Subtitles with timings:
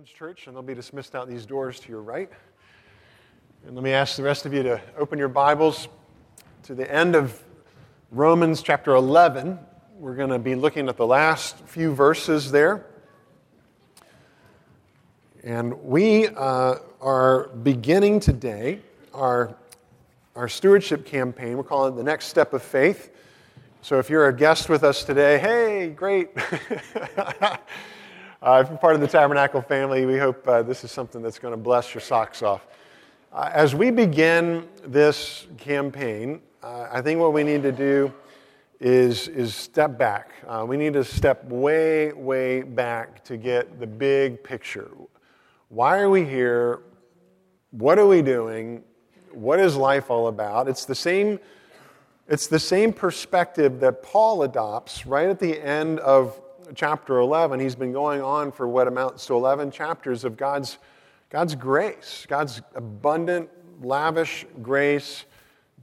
[0.00, 2.30] Romans Church, and they'll be dismissed out these doors to your right.
[3.66, 5.88] And let me ask the rest of you to open your Bibles
[6.62, 7.38] to the end of
[8.10, 9.58] Romans chapter 11.
[9.98, 12.86] We're going to be looking at the last few verses there.
[15.44, 18.80] And we uh, are beginning today
[19.12, 19.54] our,
[20.34, 21.58] our stewardship campaign.
[21.58, 23.14] We're calling it the next step of faith.
[23.82, 26.30] So if you're a guest with us today, hey, great.
[28.42, 31.38] Uh, if you're part of the Tabernacle family, we hope uh, this is something that's
[31.38, 32.66] going to bless your socks off.
[33.34, 38.10] Uh, as we begin this campaign, uh, I think what we need to do
[38.80, 40.30] is, is step back.
[40.48, 44.90] Uh, we need to step way, way back to get the big picture.
[45.68, 46.80] Why are we here?
[47.72, 48.82] What are we doing?
[49.32, 50.66] What is life all about?
[50.66, 51.38] It's the same.
[52.26, 56.40] It's the same perspective that Paul adopts right at the end of
[56.74, 60.78] chapter 11, he's been going on for what amounts to 11 chapters of God's,
[61.28, 63.48] God's grace, God's abundant,
[63.82, 65.24] lavish grace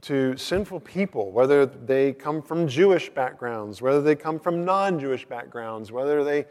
[0.02, 5.26] to sinful people, whether they come from Jewish backgrounds, whether they come from non Jewish
[5.26, 6.46] backgrounds, whether they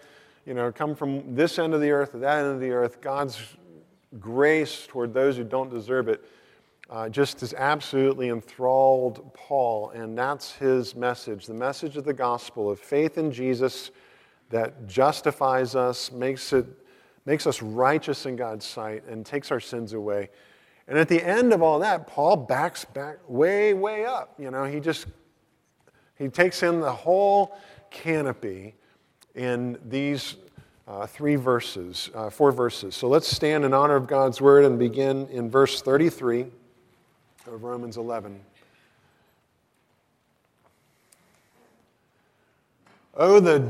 [0.46, 3.02] you know, come from this end of the earth or that end of the earth,
[3.02, 3.58] God's
[4.20, 6.24] grace toward those who don't deserve it
[6.90, 12.70] uh, just has absolutely enthralled Paul, and that's his message the message of the gospel
[12.70, 13.92] of faith in Jesus
[14.50, 16.66] that justifies us, makes, it,
[17.26, 20.30] makes us righteous in God's sight, and takes our sins away.
[20.88, 24.34] And at the end of all that, Paul backs back way, way up.
[24.40, 25.08] You know, he just
[26.18, 27.58] he takes in the whole
[27.92, 28.74] canopy
[29.36, 30.36] in these
[30.88, 32.96] uh, three verses, uh, four verses.
[32.96, 36.48] So let's stand in honor of God's word and begin in verse 33
[37.46, 38.40] of Romans 11.
[43.16, 43.70] Oh, the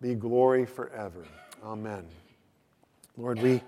[0.00, 1.24] be glory forever.
[1.62, 2.06] Amen.
[3.16, 3.62] Lord, we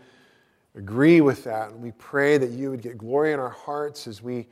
[0.75, 4.23] agree with that, and we pray that you would get glory in our hearts as
[4.23, 4.47] we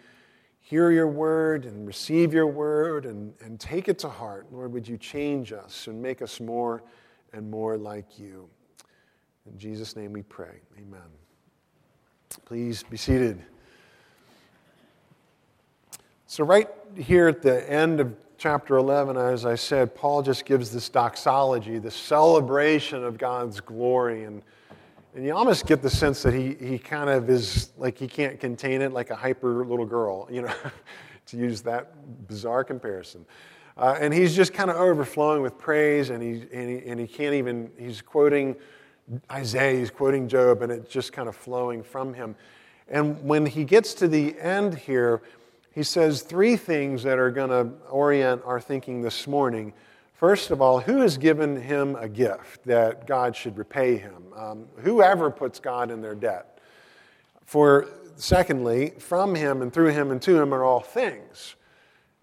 [0.60, 4.46] hear your word and receive your word and, and take it to heart.
[4.52, 6.82] Lord, would you change us and make us more
[7.32, 8.48] and more like you?
[9.50, 10.60] In Jesus' name we pray.
[10.78, 11.00] Amen.
[12.44, 13.42] Please be seated.
[16.26, 20.70] So, right here at the end of chapter 11, as I said, Paul just gives
[20.70, 24.24] this doxology, this celebration of God's glory.
[24.24, 24.40] And,
[25.14, 28.40] and you almost get the sense that he, he kind of is like he can't
[28.40, 30.54] contain it, like a hyper little girl, you know,
[31.26, 31.92] to use that
[32.28, 33.26] bizarre comparison.
[33.76, 37.06] Uh, and he's just kind of overflowing with praise, and he, and, he, and he
[37.06, 38.56] can't even, he's quoting
[39.30, 42.34] Isaiah, he's quoting Job, and it's just kind of flowing from him.
[42.88, 45.20] And when he gets to the end here,
[45.72, 49.72] he says three things that are going to orient our thinking this morning.
[50.14, 54.22] First of all, who has given him a gift that God should repay him?
[54.36, 56.58] Um, whoever puts God in their debt.
[57.44, 61.56] For secondly, from him and through him and to him are all things.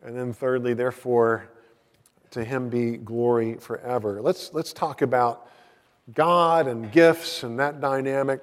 [0.03, 1.49] And then thirdly, therefore,
[2.31, 4.21] to him be glory forever.
[4.21, 5.49] Let's, let's talk about
[6.13, 8.41] God and gifts and that dynamic.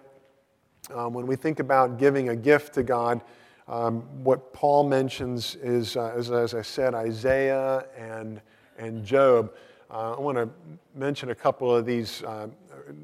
[0.92, 3.20] Um, when we think about giving a gift to God,
[3.66, 8.40] um, what Paul mentions is, uh, as, as, I said, Isaiah and,
[8.78, 9.52] and Job.
[9.90, 10.48] Uh, I want to
[10.94, 12.48] mention a couple of these, uh,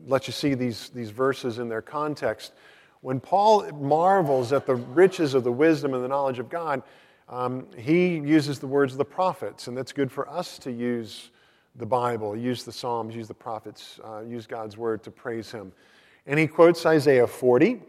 [0.06, 2.52] let you see these, these verses in their context.
[3.00, 6.82] When Paul marvels at the riches of the wisdom and the knowledge of God,
[7.30, 11.30] um, he uses the words of the prophets, and that's good for us to use
[11.76, 15.72] the Bible, use the Psalms, use the prophets, uh, use God's word to praise him.
[16.26, 17.80] And he quotes Isaiah 40,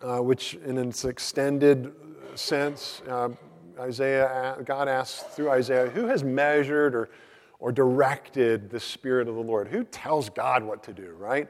[0.00, 1.92] uh, which in its extended
[2.34, 3.30] sense, uh,
[3.78, 7.10] Isaiah, God asks through Isaiah, who has measured or,
[7.58, 9.68] or directed the Spirit of the Lord?
[9.68, 11.48] Who tells God what to do, right?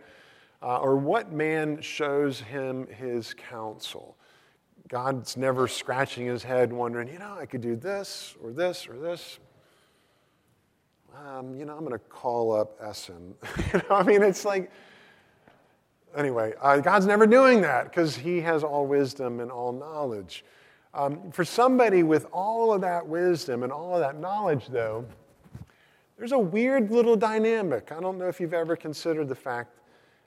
[0.63, 4.17] Uh, or what man shows him his counsel?
[4.89, 8.99] God's never scratching his head wondering, you know, I could do this or this or
[8.99, 9.39] this.
[11.15, 13.35] Um, you know, I'm going to call up Essen.
[13.73, 14.71] you know, I mean, it's like,
[16.17, 20.45] anyway, uh, God's never doing that because He has all wisdom and all knowledge.
[20.95, 25.05] Um, for somebody with all of that wisdom and all of that knowledge, though,
[26.17, 27.93] there's a weird little dynamic.
[27.93, 29.79] I don't know if you've ever considered the fact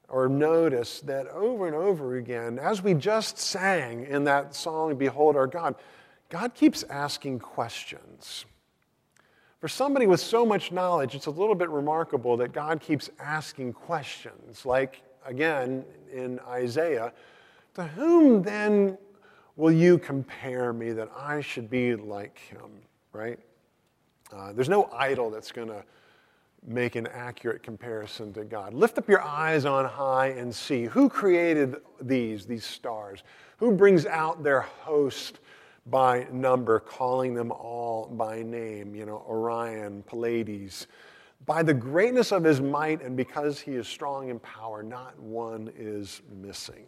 [0.07, 5.35] or noticed that over and over again, as we just sang in that song, Behold
[5.35, 5.75] Our God,
[6.29, 8.45] God keeps asking questions.
[9.59, 13.73] For somebody with so much knowledge, it's a little bit remarkable that God keeps asking
[13.73, 14.65] questions.
[14.65, 17.13] Like, again, in Isaiah,
[17.75, 18.97] to whom then
[19.55, 22.69] will you compare me that I should be like him,
[23.13, 23.39] right?
[24.33, 25.83] Uh, there's no idol that's going to
[26.65, 28.73] make an accurate comparison to God.
[28.73, 33.23] Lift up your eyes on high and see who created these, these stars?
[33.57, 35.39] Who brings out their host
[35.87, 38.95] by number, calling them all by name?
[38.95, 40.87] You know, Orion, Pleiades.
[41.45, 45.71] By the greatness of his might and because he is strong in power, not one
[45.75, 46.85] is missing.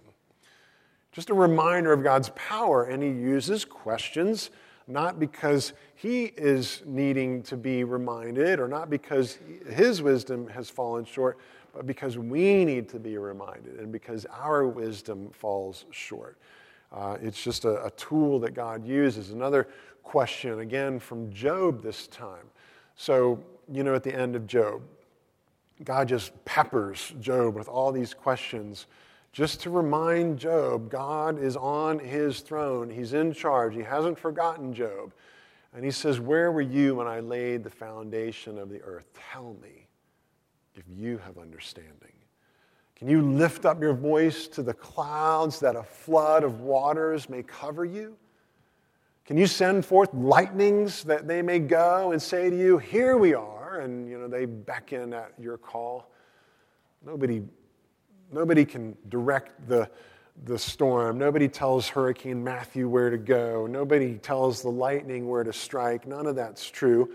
[1.12, 4.50] Just a reminder of God's power, and he uses questions
[4.88, 9.38] not because he is needing to be reminded or not because
[9.70, 11.38] his wisdom has fallen short,
[11.74, 16.38] but because we need to be reminded and because our wisdom falls short.
[16.92, 19.32] Uh, it's just a, a tool that God uses.
[19.32, 19.68] Another
[20.04, 22.46] question, again, from Job this time.
[22.96, 23.40] So,
[23.72, 24.82] you know, at the end of Job,
[25.84, 28.88] God just peppers Job with all these questions
[29.32, 32.90] just to remind Job God is on his throne.
[32.90, 33.74] He's in charge.
[33.74, 35.12] He hasn't forgotten Job.
[35.76, 39.10] And he says, Where were you when I laid the foundation of the earth?
[39.32, 39.88] Tell me
[40.76, 42.14] if you have understanding.
[42.96, 47.42] Can you lift up your voice to the clouds that a flood of waters may
[47.42, 48.16] cover you?
[49.26, 53.34] Can you send forth lightnings that they may go and say to you, Here we
[53.34, 53.53] are?
[53.80, 56.12] And you know, they beckon at your call.
[57.06, 57.44] Nobody
[58.34, 59.90] Nobody can direct the,
[60.46, 61.20] the storm.
[61.20, 63.68] Nobody tells Hurricane Matthew where to go.
[63.68, 66.08] Nobody tells the lightning where to strike.
[66.08, 67.14] None of that's true.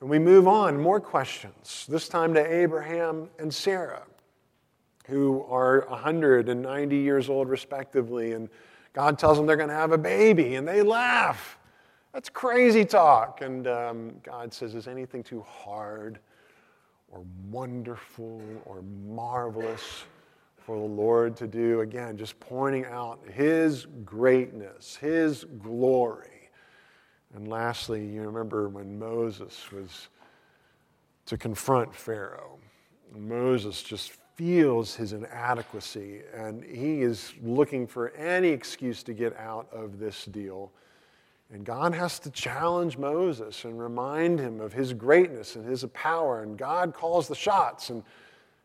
[0.00, 4.04] And we move on, more questions, this time to Abraham and Sarah,
[5.06, 8.32] who are 190 years old, respectively.
[8.32, 8.48] And
[8.94, 11.58] God tells them they're going to have a baby, and they laugh.
[12.14, 13.40] That's crazy talk.
[13.42, 16.20] And um, God says, Is anything too hard
[17.08, 20.04] or wonderful or marvelous
[20.56, 21.80] for the Lord to do.
[21.80, 26.50] Again, just pointing out His greatness, His glory.
[27.34, 30.08] And lastly, you remember when Moses was
[31.26, 32.58] to confront Pharaoh.
[33.12, 39.68] Moses just feels his inadequacy and he is looking for any excuse to get out
[39.72, 40.72] of this deal.
[41.54, 46.42] And God has to challenge Moses and remind him of his greatness and his power.
[46.42, 47.90] And God calls the shots.
[47.90, 48.02] And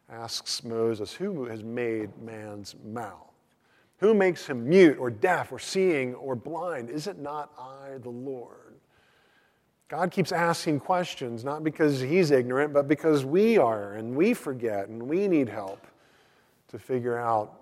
[0.10, 3.28] asks Moses, Who has made man's mouth?
[3.98, 6.90] Who makes him mute or deaf or seeing or blind?
[6.90, 8.74] Is it not I, the Lord?
[9.88, 14.88] God keeps asking questions, not because he's ignorant, but because we are and we forget
[14.88, 15.86] and we need help
[16.70, 17.54] to figure out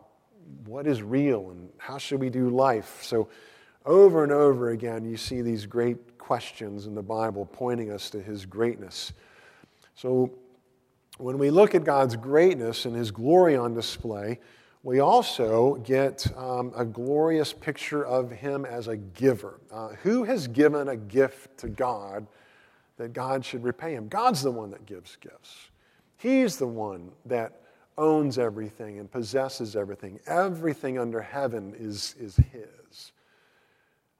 [0.65, 2.99] what is real and how should we do life.
[3.01, 3.27] So,
[3.87, 8.21] over and over again, you see these great questions in the Bible pointing us to
[8.21, 9.13] his greatness.
[9.95, 10.31] So,
[11.17, 14.39] when we look at God's greatness and His glory on display,
[14.83, 19.59] we also get um, a glorious picture of Him as a giver.
[19.71, 22.27] Uh, who has given a gift to God
[22.97, 24.07] that God should repay Him?
[24.07, 25.69] God's the one that gives gifts.
[26.17, 27.61] He's the one that
[27.97, 30.19] owns everything and possesses everything.
[30.27, 32.67] Everything under heaven is, is His.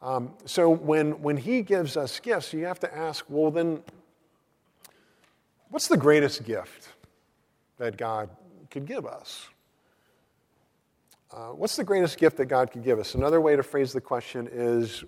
[0.02, 3.84] Um, so when, when He gives us gifts, you have to ask, well, then
[5.70, 6.90] What's the greatest gift
[7.78, 8.30] that God
[8.72, 9.48] could give us?
[11.32, 13.16] Uh, what's the greatest gift that God could give us?
[13.16, 15.04] Another way to phrase the question is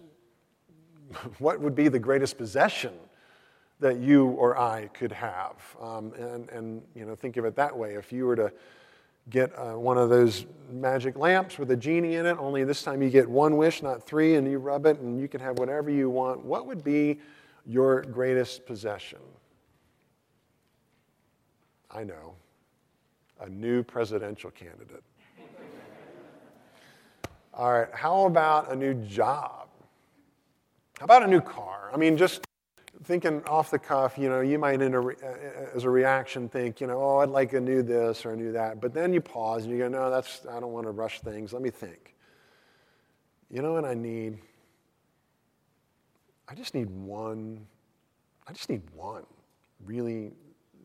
[1.39, 2.93] what would be the greatest possession
[3.79, 5.55] that you or I could have?
[5.81, 7.93] Um, and, and, you know, think of it that way.
[7.93, 8.51] If you were to
[9.30, 13.02] get uh, one of those magic lamps with a genie in it, only this time
[13.02, 15.90] you get one wish, not three, and you rub it and you can have whatever
[15.90, 17.20] you want, what would be
[17.66, 19.20] your greatest possession?
[21.92, 22.36] I know,
[23.40, 25.04] a new presidential candidate.
[27.54, 29.68] All right, how about a new job?
[31.00, 31.90] How about a new car?
[31.94, 32.46] I mean, just
[33.03, 36.50] thinking off the cuff, you know, you might, in a, uh, uh, as a reaction,
[36.50, 38.82] think, you know, oh, I'd like a new this or a new that.
[38.82, 41.53] But then you pause and you go, no, that's, I don't want to rush things.
[41.53, 42.15] Let me think.
[43.50, 44.39] You know what I need?
[46.48, 47.65] I just need one,
[48.48, 49.25] I just need one
[49.86, 50.34] really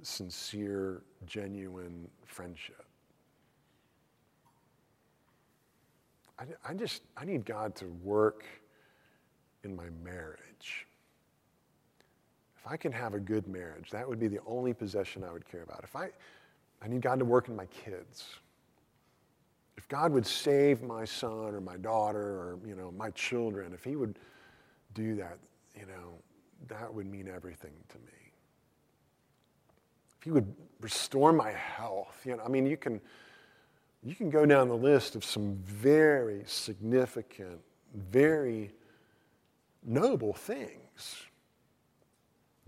[0.03, 2.85] sincere, genuine friendship.
[6.39, 8.45] I, I just, I need God to work
[9.63, 10.87] in my marriage.
[12.65, 15.47] If I can have a good marriage, that would be the only possession I would
[15.47, 15.81] care about.
[15.85, 16.11] If I,
[16.83, 18.25] I need God to work in my kids.
[19.77, 23.85] if God would save my son or my daughter or, you know, my children, if
[23.85, 24.19] he would
[24.95, 25.39] do that,
[25.79, 26.15] you know,
[26.69, 28.33] that would mean everything to me.
[30.19, 33.01] If he would restore my health, you know, I mean, you can,
[34.03, 37.61] you can go down the list of some very significant,
[37.95, 38.73] very
[39.83, 41.17] noble things,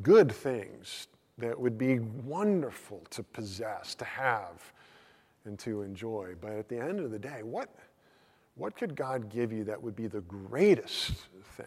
[0.02, 4.72] good things that would be wonderful to possess, to have,
[5.44, 6.34] and to enjoy.
[6.40, 7.68] But at the end of the day, what,
[8.54, 11.12] what could God give you that would be the greatest
[11.56, 11.66] thing?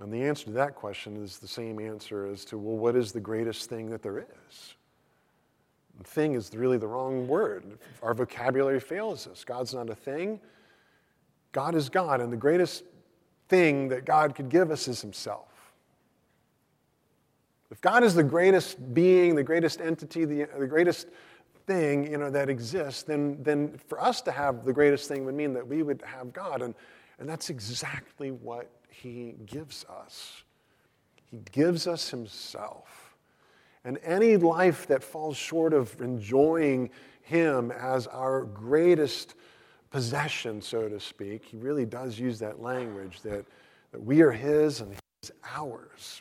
[0.00, 3.12] And the answer to that question is the same answer as to, well, what is
[3.12, 4.74] the greatest thing that there is?
[6.04, 7.78] thing is really the wrong word.
[8.02, 9.44] Our vocabulary fails us.
[9.44, 10.40] God's not a thing.
[11.52, 12.84] God is God, and the greatest
[13.48, 15.49] thing that God could give us is Himself.
[17.70, 21.06] If God is the greatest being, the greatest entity, the, the greatest
[21.66, 25.36] thing you know, that exists, then, then for us to have the greatest thing would
[25.36, 26.62] mean that we would have God.
[26.62, 26.74] And,
[27.18, 30.42] and that's exactly what He gives us.
[31.30, 33.14] He gives us Himself.
[33.84, 36.90] And any life that falls short of enjoying
[37.22, 39.36] Him as our greatest
[39.90, 43.46] possession, so to speak, He really does use that language that,
[43.92, 46.20] that we are His and He's ours.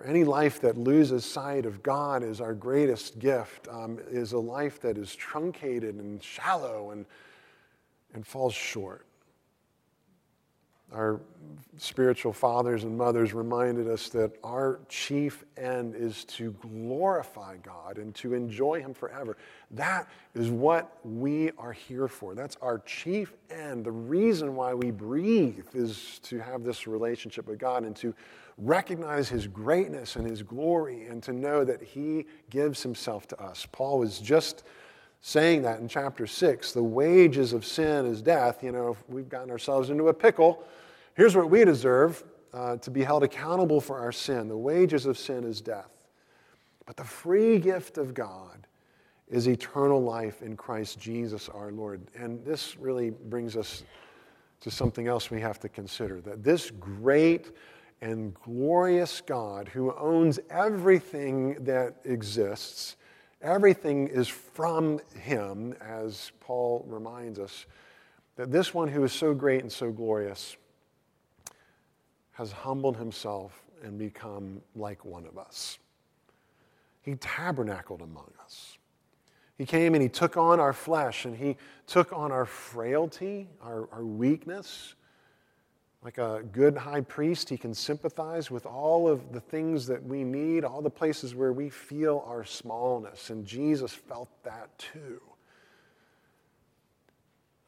[0.00, 4.38] For any life that loses sight of God as our greatest gift um, is a
[4.38, 7.04] life that is truncated and shallow and,
[8.14, 9.04] and falls short.
[10.92, 11.20] Our
[11.78, 18.14] spiritual fathers and mothers reminded us that our chief end is to glorify God and
[18.16, 19.36] to enjoy Him forever.
[19.70, 22.34] That is what we are here for.
[22.34, 23.84] That's our chief end.
[23.84, 28.14] The reason why we breathe is to have this relationship with God and to
[28.58, 33.66] recognize His greatness and His glory and to know that He gives Himself to us.
[33.70, 34.64] Paul was just
[35.22, 36.72] saying that in chapter 6.
[36.72, 38.62] The wages of sin is death.
[38.62, 40.64] You know, if we've gotten ourselves into a pickle,
[41.20, 42.24] here's what we deserve
[42.54, 44.48] uh, to be held accountable for our sin.
[44.48, 46.08] The wages of sin is death.
[46.86, 48.66] But the free gift of God
[49.28, 52.00] is eternal life in Christ Jesus our Lord.
[52.16, 53.84] And this really brings us
[54.62, 57.52] to something else we have to consider that this great
[58.00, 62.96] and glorious God who owns everything that exists
[63.42, 67.64] Everything is from him, as Paul reminds us,
[68.36, 70.56] that this one who is so great and so glorious
[72.40, 75.78] has humbled himself and become like one of us.
[77.02, 78.78] He tabernacled among us.
[79.58, 83.90] He came and he took on our flesh and he took on our frailty, our,
[83.92, 84.94] our weakness,
[86.02, 90.24] like a good high priest, he can sympathize with all of the things that we
[90.24, 93.28] need, all the places where we feel our smallness.
[93.28, 95.20] And Jesus felt that too.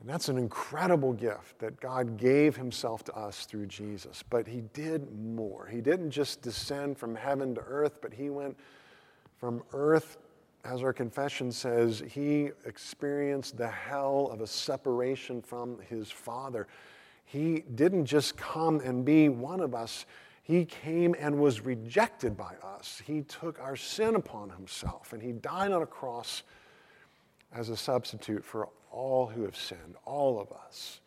[0.03, 4.25] And that's an incredible gift that God gave himself to us through Jesus.
[4.29, 5.69] But he did more.
[5.69, 8.59] He didn't just descend from heaven to earth, but he went
[9.37, 10.19] from earth,
[10.65, 16.67] as our confession says, he experienced the hell of a separation from his Father.
[17.25, 20.05] He didn't just come and be one of us,
[20.43, 23.01] He came and was rejected by us.
[23.07, 26.43] He took our sin upon Himself, and He died on a cross
[27.55, 31.01] as a substitute for all who have sinned, all of us,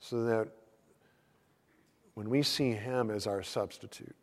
[0.00, 0.48] so that
[2.14, 4.14] when we see Him as our substitute,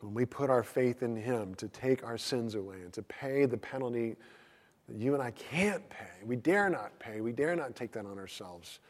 [0.00, 3.46] when we put our faith in Him to take our sins away and to pay
[3.46, 4.16] the penalty
[4.88, 8.04] that you and I can't pay, we dare not pay, we dare not take that
[8.04, 8.80] on ourselves.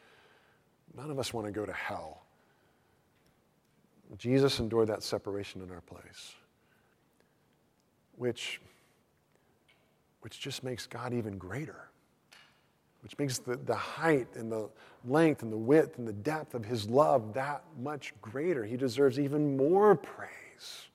[0.95, 2.23] None of us want to go to hell.
[4.17, 6.33] Jesus endured that separation in our place,
[8.15, 8.61] which,
[10.21, 11.89] which just makes God even greater,
[13.01, 14.69] which makes the, the height and the
[15.05, 18.65] length and the width and the depth of his love that much greater.
[18.65, 20.87] He deserves even more praise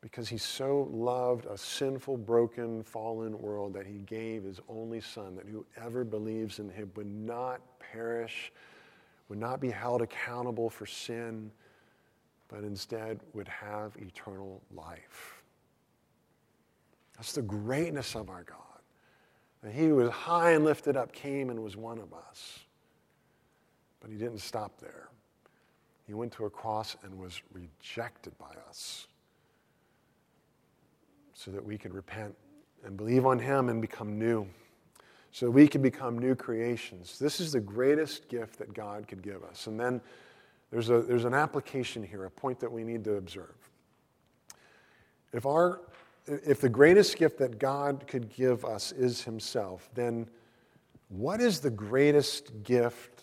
[0.00, 5.34] because he so loved a sinful, broken, fallen world that he gave his only son,
[5.34, 8.52] that whoever believes in him would not perish,
[9.30, 11.50] would not be held accountable for sin,
[12.48, 15.42] but instead would have eternal life.
[17.16, 18.73] That's the greatness of our God.
[19.64, 22.60] And he who was high and lifted up came and was one of us.
[24.00, 25.08] But he didn't stop there.
[26.06, 29.06] He went to a cross and was rejected by us
[31.32, 32.36] so that we could repent
[32.84, 34.46] and believe on him and become new
[35.34, 37.18] so we can become new creations.
[37.18, 39.66] This is the greatest gift that God could give us.
[39.66, 40.00] And then
[40.70, 43.56] there's, a, there's an application here, a point that we need to observe.
[45.32, 45.80] If our
[46.26, 50.26] if the greatest gift that God could give us is Himself, then
[51.08, 53.22] what is the greatest gift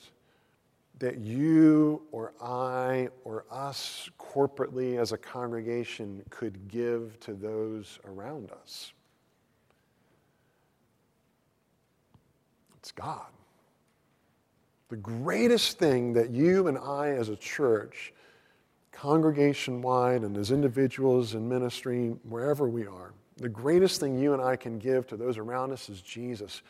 [1.00, 8.51] that you or I or us corporately as a congregation could give to those around
[8.51, 8.93] us?
[12.77, 13.27] It's God.
[14.89, 18.13] The greatest thing that you and I as a church,
[18.91, 24.41] congregation wide and as individuals in ministry, wherever we are, the greatest thing you and
[24.41, 26.62] I can give to those around us is Jesus,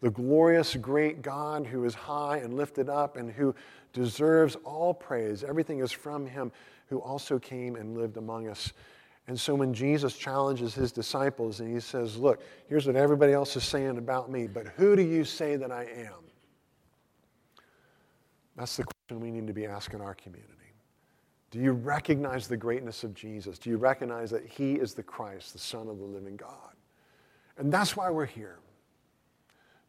[0.00, 3.54] the glorious, great God who is high and lifted up and who
[3.92, 5.42] deserves all praise.
[5.42, 6.52] Everything is from him
[6.88, 8.72] who also came and lived among us.
[9.26, 13.56] And so when Jesus challenges his disciples and he says, Look, here's what everybody else
[13.56, 16.24] is saying about me, but who do you say that I am?
[18.56, 20.59] That's the question we need to be asking our community.
[21.50, 23.58] Do you recognize the greatness of Jesus?
[23.58, 26.74] Do you recognize that he is the Christ, the Son of the living God?
[27.58, 28.58] And that's why we're here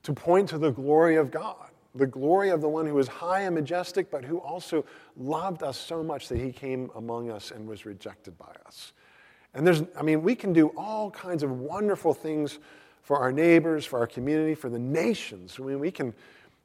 [0.04, 3.42] to point to the glory of God, the glory of the one who is high
[3.42, 4.84] and majestic, but who also
[5.16, 8.94] loved us so much that he came among us and was rejected by us.
[9.54, 12.60] And there's, I mean, we can do all kinds of wonderful things
[13.04, 15.58] for our neighbors, for our community, for the nations.
[15.60, 16.14] I mean, we can,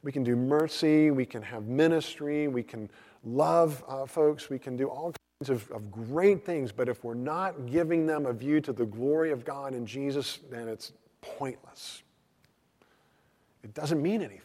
[0.03, 2.89] we can do mercy, we can have ministry, we can
[3.27, 7.15] love uh, folks, we can do all kinds of, of great things, but if we're
[7.15, 12.03] not giving them a view to the glory of God in Jesus, then it's pointless.
[13.63, 14.43] It doesn't mean anything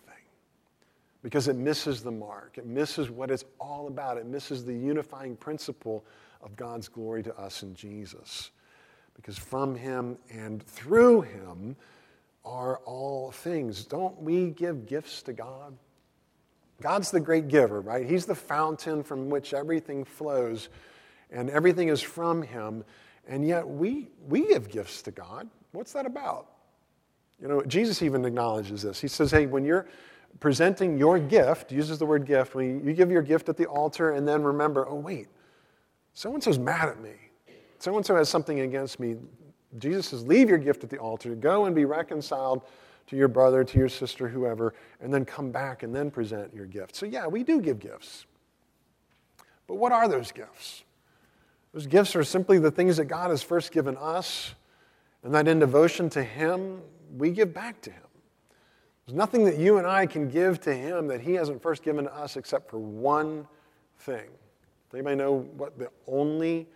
[1.21, 2.57] because it misses the mark.
[2.57, 4.17] It misses what it's all about.
[4.17, 6.03] It misses the unifying principle
[6.41, 8.49] of God's glory to us in Jesus.
[9.15, 11.75] Because from Him and through Him
[12.43, 13.85] are all things.
[13.85, 15.77] Don't we give gifts to God?
[16.81, 18.05] God's the great giver, right?
[18.05, 20.69] He's the fountain from which everything flows,
[21.31, 22.83] and everything is from Him.
[23.27, 25.49] And yet we, we give gifts to God.
[25.71, 26.47] What's that about?
[27.41, 28.99] You know, Jesus even acknowledges this.
[28.99, 29.87] He says, hey, when you're
[30.39, 34.11] presenting your gift, uses the word gift, when you give your gift at the altar
[34.11, 35.27] and then remember, oh, wait,
[36.13, 37.13] so and so's mad at me.
[37.79, 39.15] So and so has something against me.
[39.77, 42.63] Jesus says, leave your gift at the altar, go and be reconciled
[43.07, 46.65] to your brother, to your sister, whoever, and then come back and then present your
[46.65, 46.95] gift.
[46.95, 48.25] So, yeah, we do give gifts.
[49.67, 50.83] But what are those gifts?
[51.73, 54.53] Those gifts are simply the things that God has first given us,
[55.23, 56.81] and that in devotion to Him,
[57.17, 58.03] we give back to Him.
[59.05, 62.05] There's nothing that you and I can give to Him that He hasn't first given
[62.05, 63.47] to us except for one
[63.99, 64.29] thing.
[64.89, 66.67] Does anybody know what the only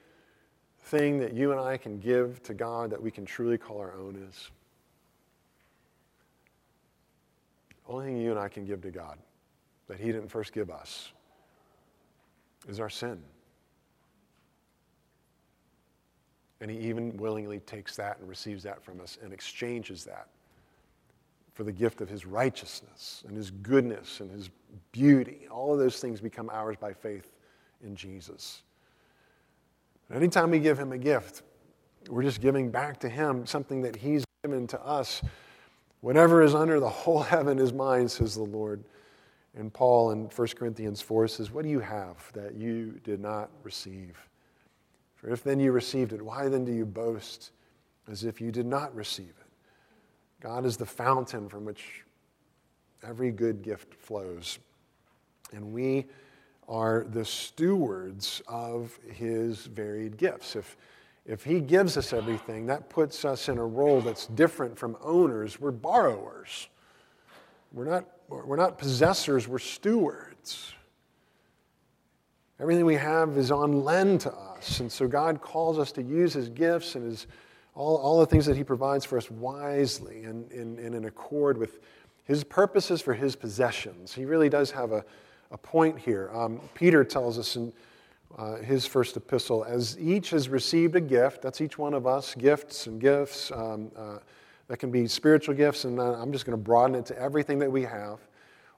[0.83, 3.93] thing that you and I can give to God that we can truly call our
[3.93, 4.51] own is?
[7.69, 9.17] The only thing you and I can give to God
[9.87, 11.11] that He didn't first give us
[12.67, 13.21] is our sin.
[16.61, 20.27] And He even willingly takes that and receives that from us and exchanges that
[21.53, 24.49] for the gift of His righteousness and His goodness and His
[24.91, 25.47] beauty.
[25.51, 27.31] All of those things become ours by faith
[27.83, 28.63] in Jesus.
[30.13, 31.43] anytime we give Him a gift,
[32.09, 35.21] we're just giving back to Him something that He's given to us.
[36.05, 38.83] Whatever is under the whole heaven is mine, says the Lord.
[39.55, 43.49] And Paul in 1 Corinthians 4 says, What do you have that you did not
[43.63, 44.15] receive?
[45.15, 47.53] For if then you received it, why then do you boast
[48.07, 49.47] as if you did not receive it?
[50.41, 52.03] God is the fountain from which
[53.01, 54.59] every good gift flows.
[55.53, 56.05] And we
[56.69, 60.55] are the stewards of his varied gifts.
[60.55, 60.77] If,
[61.25, 65.59] if he gives us everything, that puts us in a role that's different from owners.
[65.59, 66.67] We're borrowers.
[67.73, 70.73] We're not, we're not possessors, we're stewards.
[72.59, 74.79] Everything we have is on lend to us.
[74.79, 77.27] And so God calls us to use his gifts and his,
[77.73, 81.57] all, all the things that he provides for us wisely and, and, and in accord
[81.57, 81.79] with
[82.23, 84.13] his purposes for his possessions.
[84.13, 85.03] He really does have a,
[85.51, 86.29] a point here.
[86.33, 87.73] Um, Peter tells us in
[88.37, 92.35] uh, his first epistle, as each has received a gift, that's each one of us,
[92.35, 93.51] gifts and gifts.
[93.51, 94.17] Um, uh,
[94.67, 97.59] that can be spiritual gifts, and uh, I'm just going to broaden it to everything
[97.59, 98.19] that we have.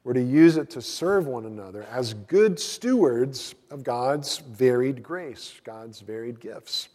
[0.04, 5.60] We're to use it to serve one another as good stewards of God's varied grace,
[5.64, 6.90] God's varied gifts,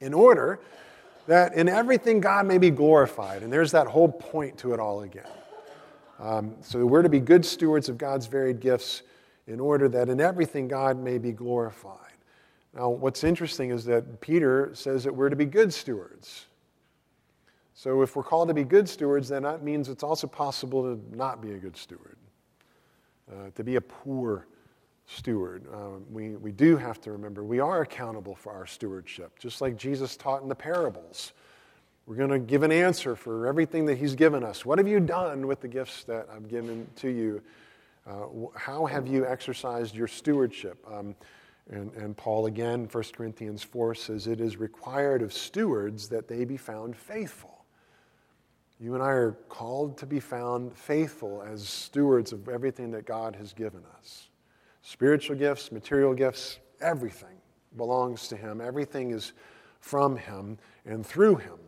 [0.00, 0.60] in order
[1.26, 3.42] that in everything God may be glorified.
[3.42, 5.26] And there's that whole point to it all again.
[6.20, 9.02] Um, so we're to be good stewards of God's varied gifts
[9.46, 11.98] in order that in everything God may be glorified.
[12.74, 16.46] Now, what's interesting is that Peter says that we're to be good stewards.
[17.74, 21.16] So if we're called to be good stewards, then that means it's also possible to
[21.16, 22.16] not be a good steward,
[23.30, 24.46] uh, to be a poor
[25.06, 25.64] steward.
[25.72, 29.76] Uh, we, we do have to remember we are accountable for our stewardship, just like
[29.76, 31.32] Jesus taught in the parables.
[32.06, 34.64] We're going to give an answer for everything that He's given us.
[34.64, 37.42] What have you done with the gifts that I've given to you?
[38.06, 40.84] Uh, how have you exercised your stewardship?
[40.90, 41.14] Um,
[41.70, 46.44] and, and Paul again, 1 Corinthians 4 says, It is required of stewards that they
[46.44, 47.64] be found faithful.
[48.78, 53.36] You and I are called to be found faithful as stewards of everything that God
[53.36, 54.28] has given us.
[54.82, 57.40] Spiritual gifts, material gifts, everything
[57.76, 58.60] belongs to Him.
[58.60, 59.32] Everything is
[59.80, 61.58] from Him and through Him.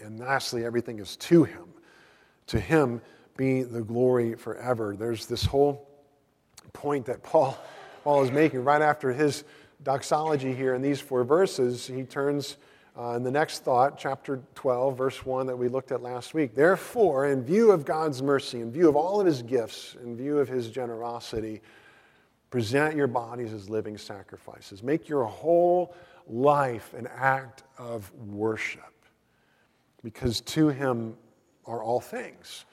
[0.00, 1.66] And lastly, everything is to Him.
[2.48, 3.00] To Him
[3.38, 4.94] be the glory forever.
[4.98, 5.88] There's this whole
[6.74, 7.56] point that Paul,
[8.04, 9.44] Paul is making right after his
[9.82, 11.86] doxology here in these four verses.
[11.86, 12.58] He turns
[12.98, 16.56] uh, in the next thought, chapter 12, verse 1 that we looked at last week.
[16.56, 20.38] Therefore, in view of God's mercy, in view of all of his gifts, in view
[20.38, 21.62] of his generosity,
[22.50, 24.82] present your bodies as living sacrifices.
[24.82, 25.94] Make your whole
[26.26, 28.82] life an act of worship
[30.02, 31.16] because to him
[31.66, 32.64] are all things.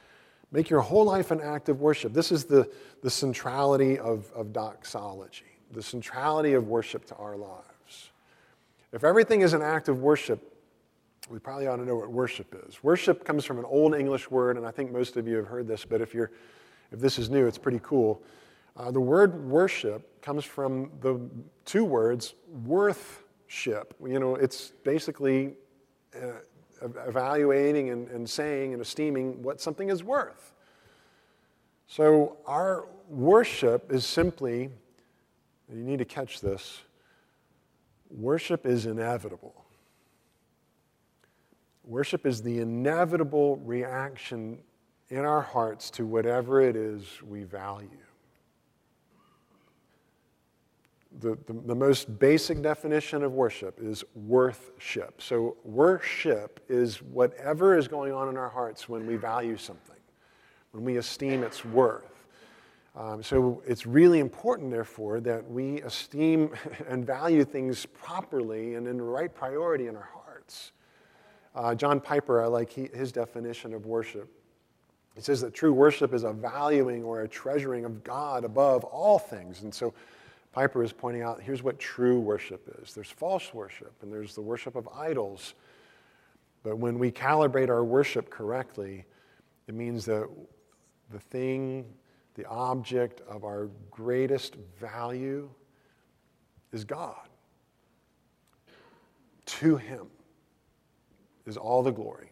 [0.55, 2.13] Make your whole life an act of worship.
[2.13, 8.11] This is the, the centrality of, of doxology, the centrality of worship to our lives.
[8.93, 10.57] If everything is an act of worship,
[11.29, 12.81] we probably ought to know what worship is.
[12.81, 15.67] Worship comes from an old English word, and I think most of you have heard
[15.67, 16.31] this, but if, you're,
[16.89, 18.23] if this is new, it's pretty cool.
[18.77, 21.19] Uh, the word worship comes from the
[21.65, 23.93] two words worthship.
[24.01, 25.55] You know, it's basically
[26.15, 26.27] uh,
[27.07, 30.53] evaluating and, and saying and esteeming what something is worth.
[31.87, 34.69] So, our worship is simply,
[35.71, 36.81] you need to catch this,
[38.09, 39.65] worship is inevitable.
[41.83, 44.57] Worship is the inevitable reaction
[45.09, 48.04] in our hearts to whatever it is we value
[51.19, 55.21] the, the, the, most basic definition of worship is worthship.
[55.21, 59.95] So, worship is whatever is going on in our hearts when we value something,
[60.71, 62.25] when we esteem its worth.
[62.95, 66.51] Um, so, it's really important, therefore, that we esteem
[66.87, 70.71] and value things properly and in the right priority in our hearts.
[71.55, 74.29] Uh, John Piper, I like he, his definition of worship.
[75.15, 79.17] He says that true worship is a valuing or a treasuring of God above all
[79.17, 79.63] things.
[79.63, 79.93] And so,
[80.55, 84.41] Piper is pointing out here's what true worship is there's false worship, and there's the
[84.41, 85.53] worship of idols.
[86.63, 89.03] But when we calibrate our worship correctly,
[89.67, 90.29] it means that
[91.11, 91.85] the thing,
[92.35, 95.49] the object of our greatest value
[96.71, 97.27] is God.
[99.45, 100.07] To Him
[101.45, 102.31] is all the glory.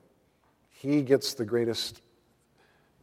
[0.70, 2.02] He gets the greatest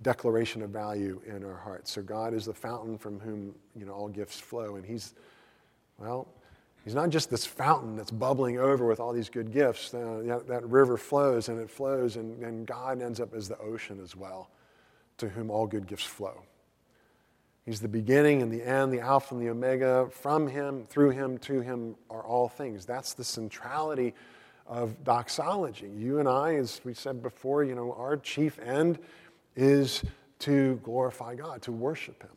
[0.02, 1.92] declaration of value in our hearts.
[1.92, 5.14] So God is the fountain from whom you know all gifts flow, and He's
[5.98, 6.26] well,
[6.84, 9.92] He's not just this fountain that's bubbling over with all these good gifts.
[9.92, 13.58] Uh, that, that, river flows and it flows, and, and God ends up as the
[13.58, 14.50] ocean as well,
[15.18, 16.42] to whom all good gifts flow.
[17.66, 20.08] He's the beginning and the end, the Alpha and the Omega.
[20.10, 22.86] From Him, through Him, to Him are all things.
[22.86, 24.14] That's the centrality
[24.66, 25.90] of doxology.
[25.94, 28.98] You and I, as we said before, you know, our chief end
[29.60, 30.02] is
[30.40, 32.30] to glorify God, to worship Him.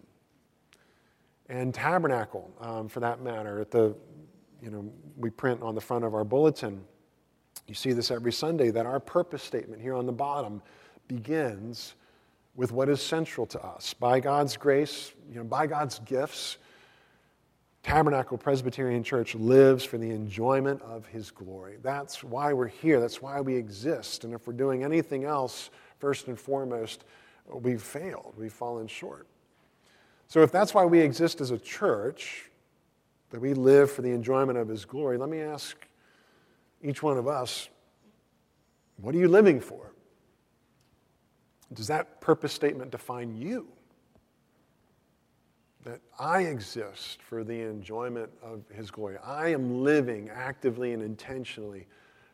[1.49, 3.95] And tabernacle, um, for that matter, at the,
[4.61, 6.83] you know, we print on the front of our bulletin.
[7.67, 10.61] You see this every Sunday that our purpose statement here on the bottom
[11.07, 11.95] begins
[12.55, 13.93] with what is central to us.
[13.93, 16.57] By God's grace, you know, by God's gifts,
[17.83, 21.77] Tabernacle Presbyterian Church lives for the enjoyment of His glory.
[21.81, 23.01] That's why we're here.
[23.01, 24.23] That's why we exist.
[24.23, 25.69] And if we're doing anything else,
[26.03, 27.05] first and foremost,
[27.49, 28.33] we've failed.
[28.37, 29.25] We've fallen short.
[30.27, 32.49] So, if that's why we exist as a church,
[33.29, 35.77] that we live for the enjoyment of His glory, let me ask
[36.81, 37.69] each one of us
[38.97, 39.93] what are you living for?
[41.71, 43.69] Does that purpose statement define you?
[45.85, 49.15] That I exist for the enjoyment of His glory.
[49.23, 51.87] I am living actively and intentionally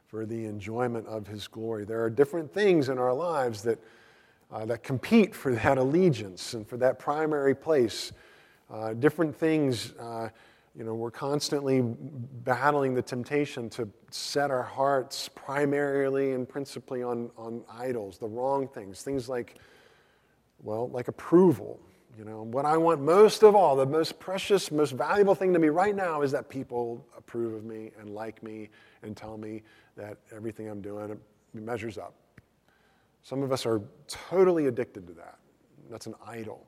[0.09, 1.85] for the enjoyment of His glory.
[1.85, 3.77] There are different things in our lives that,
[4.51, 8.11] uh, that compete for that allegiance and for that primary place.
[8.71, 10.29] Uh, different things, uh,
[10.75, 17.29] you know, we're constantly battling the temptation to set our hearts primarily and principally on,
[17.37, 19.59] on idols, the wrong things, things like,
[20.63, 21.79] well, like approval.
[22.17, 25.59] You know, what I want most of all, the most precious, most valuable thing to
[25.59, 28.69] me right now is that people approve of me and like me
[29.03, 29.61] and tell me
[29.99, 31.19] that everything I'm doing
[31.53, 32.15] measures up.
[33.21, 35.37] Some of us are totally addicted to that.
[35.91, 36.65] That's an idol.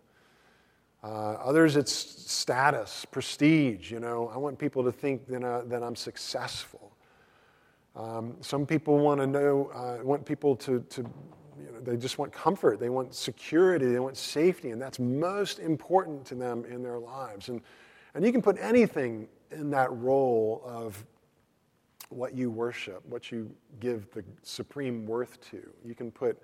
[1.03, 3.89] Uh, others, it's status, prestige.
[3.89, 6.91] You know, I want people to think that, uh, that I'm successful.
[7.95, 12.17] Um, some people want to know, uh, want people to, to you know, they just
[12.17, 12.79] want comfort.
[12.79, 13.87] They want security.
[13.87, 17.49] They want safety, and that's most important to them in their lives.
[17.49, 17.61] And,
[18.13, 21.03] and you can put anything in that role of
[22.11, 25.61] what you worship, what you give the supreme worth to.
[25.85, 26.41] You can put,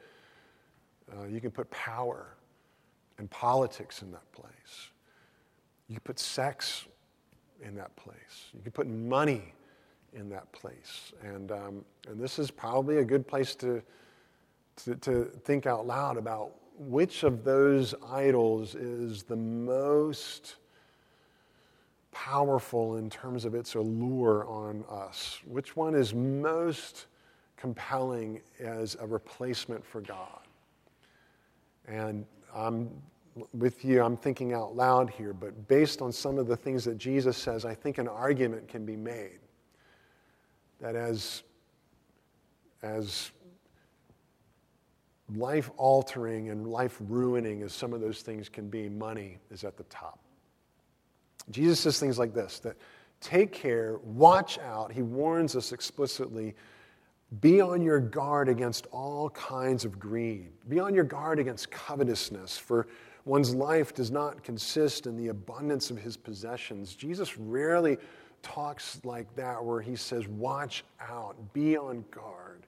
[1.11, 2.35] uh, you can put power
[3.17, 4.89] and politics in that place.
[5.87, 6.85] You can put sex
[7.61, 8.51] in that place.
[8.53, 9.53] You can put money
[10.13, 11.13] in that place.
[11.23, 13.81] And, um, and this is probably a good place to,
[14.83, 20.57] to, to think out loud about which of those idols is the most
[22.25, 25.39] powerful in terms of its allure on us?
[25.45, 27.05] Which one is most
[27.57, 30.41] compelling as a replacement for God?
[31.87, 32.25] And
[32.55, 32.89] I'm
[33.53, 36.97] with you, I'm thinking out loud here, but based on some of the things that
[36.97, 39.39] Jesus says, I think an argument can be made
[40.81, 41.43] that as,
[42.81, 43.29] as
[45.35, 49.77] life altering and life ruining as some of those things can be, money is at
[49.77, 50.19] the top.
[51.49, 52.75] Jesus says things like this that
[53.21, 54.91] take care, watch out.
[54.91, 56.55] He warns us explicitly
[57.41, 60.49] be on your guard against all kinds of greed.
[60.69, 62.87] Be on your guard against covetousness, for
[63.25, 66.95] one's life does not consist in the abundance of his possessions.
[66.95, 67.97] Jesus rarely
[68.41, 72.65] talks like that, where he says, Watch out, be on guard.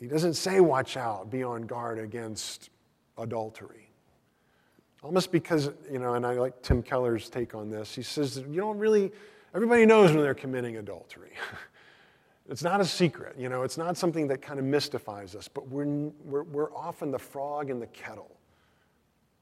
[0.00, 2.70] He doesn't say, Watch out, be on guard against
[3.16, 3.85] adultery.
[5.02, 7.94] Almost because, you know, and I like Tim Keller's take on this.
[7.94, 9.12] He says, You don't really,
[9.54, 11.32] everybody knows when they're committing adultery.
[12.48, 15.66] It's not a secret, you know, it's not something that kind of mystifies us, but
[15.68, 15.84] we're,
[16.24, 18.36] we're, we're often the frog in the kettle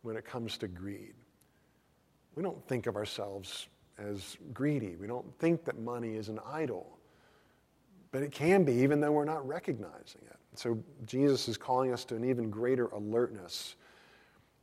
[0.01, 1.13] when it comes to greed.
[2.35, 4.97] We don't think of ourselves as greedy.
[4.97, 6.99] We don't think that money is an idol.
[8.11, 10.37] But it can be, even though we're not recognizing it.
[10.55, 13.77] So Jesus is calling us to an even greater alertness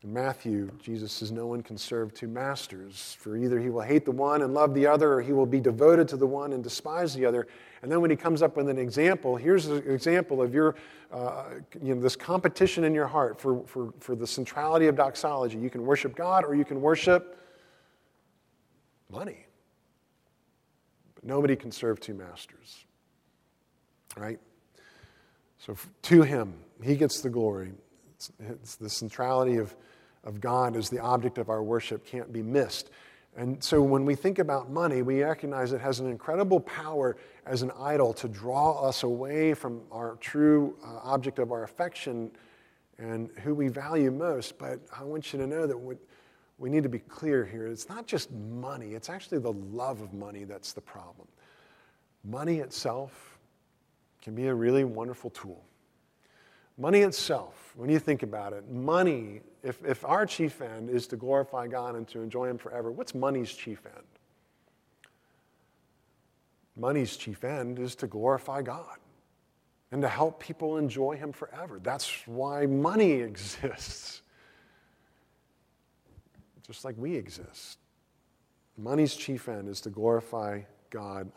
[0.03, 4.03] in Matthew, Jesus says, No one can serve two masters, for either he will hate
[4.03, 6.63] the one and love the other, or he will be devoted to the one and
[6.63, 7.47] despise the other.
[7.83, 10.75] And then when he comes up with an example, here's an example of your,
[11.11, 11.43] uh,
[11.83, 15.59] you know, this competition in your heart for, for, for the centrality of doxology.
[15.59, 17.37] You can worship God or you can worship
[19.11, 19.45] money.
[21.13, 22.85] But nobody can serve two masters,
[24.17, 24.39] right?
[25.59, 27.73] So to him, he gets the glory.
[28.15, 29.75] It's, it's the centrality of
[30.23, 32.89] of God as the object of our worship can't be missed.
[33.35, 37.61] And so when we think about money, we recognize it has an incredible power as
[37.61, 42.31] an idol to draw us away from our true uh, object of our affection
[42.97, 44.57] and who we value most.
[44.57, 45.95] But I want you to know that we,
[46.57, 47.67] we need to be clear here.
[47.67, 51.27] It's not just money, it's actually the love of money that's the problem.
[52.23, 53.39] Money itself
[54.21, 55.63] can be a really wonderful tool.
[56.81, 61.15] Money itself, when you think about it, money, if, if our chief end is to
[61.15, 64.03] glorify God and to enjoy Him forever, what's money's chief end?
[66.75, 68.97] Money's chief end is to glorify God
[69.91, 71.79] and to help people enjoy Him forever.
[71.83, 74.23] That's why money exists,
[76.65, 77.77] just like we exist.
[78.75, 81.31] Money's chief end is to glorify God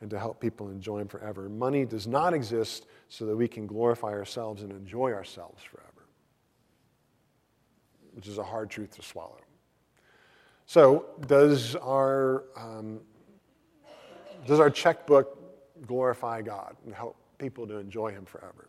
[0.00, 1.48] and to help people enjoy Him forever.
[1.48, 6.06] Money does not exist so that we can glorify ourselves and enjoy ourselves forever,
[8.14, 9.40] which is a hard truth to swallow.
[10.66, 13.00] So, does our, um,
[14.46, 15.36] does our checkbook
[15.86, 18.68] glorify God and help people to enjoy Him forever?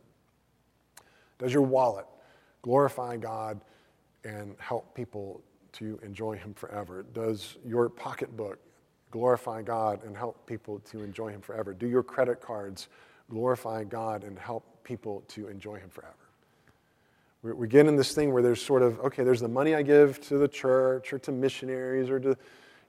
[1.38, 2.06] Does your wallet
[2.62, 3.62] glorify God
[4.24, 5.42] and help people
[5.74, 7.06] to enjoy Him forever?
[7.14, 8.60] Does your pocketbook
[9.12, 11.74] glorify God and help people to enjoy Him forever?
[11.74, 12.88] Do your credit cards
[13.30, 16.14] glorify God and help people to enjoy Him forever.
[17.44, 19.82] We, we get in this thing where there's sort of, okay, there's the money I
[19.82, 22.38] give to the church or to missionaries or to,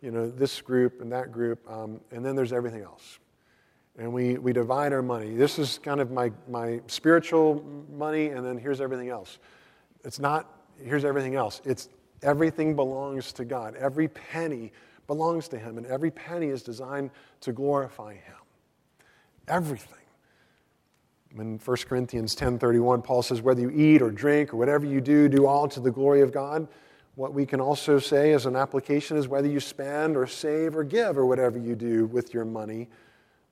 [0.03, 3.19] you know, this group and that group, um, and then there's everything else.
[3.99, 5.35] And we, we divide our money.
[5.35, 9.39] This is kind of my, my spiritual money, and then here's everything else.
[10.05, 10.51] It's not,
[10.83, 11.61] here's everything else.
[11.65, 11.89] It's
[12.23, 13.77] everything belongs to God.
[13.77, 14.73] Every penny
[15.13, 17.11] belongs to Him, and every penny is designed
[17.43, 18.41] to glorify Him.
[19.47, 19.99] Everything.
[21.37, 25.29] In 1 Corinthians 10:31, Paul says, whether you eat or drink or whatever you do,
[25.29, 26.67] do all to the glory of God.
[27.15, 30.83] What we can also say as an application is whether you spend or save or
[30.83, 32.89] give or whatever you do with your money,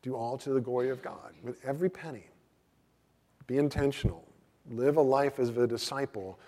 [0.01, 1.35] do all to the glory of God.
[1.43, 2.25] With every penny.
[3.47, 4.25] Be intentional.
[4.71, 6.39] Live a life as a disciple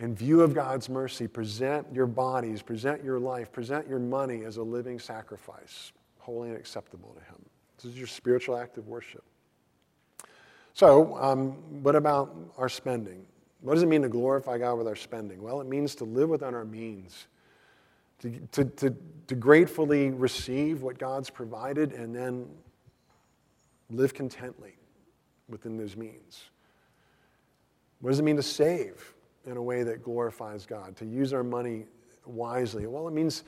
[0.00, 4.56] in view of God's mercy, present your bodies, present your life, present your money as
[4.56, 7.44] a living sacrifice, holy and acceptable to Him.
[7.76, 9.22] This is your spiritual act of worship.
[10.72, 13.26] So, um, what about our spending?
[13.60, 15.42] What does it mean to glorify God with our spending?
[15.42, 17.26] Well, it means to live within our means,
[18.20, 22.48] to, to, to, to gratefully receive what God's provided and then
[23.90, 24.72] live contently
[25.46, 26.44] within those means.
[28.00, 29.14] What does it mean to save
[29.50, 31.84] in a way that glorifies God, to use our money
[32.24, 32.86] wisely?
[32.86, 33.44] Well, it means